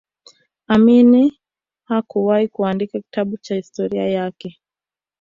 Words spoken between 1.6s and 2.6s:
hakuwahi